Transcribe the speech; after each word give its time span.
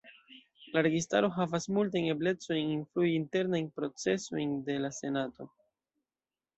La 0.77 0.81
registaro 0.87 1.29
havas 1.35 1.67
multajn 1.75 2.09
eblecojn 2.15 2.73
influi 2.79 3.13
internajn 3.19 3.71
procesojn 3.79 4.59
de 4.71 4.83
la 4.89 4.95
senato. 5.01 5.53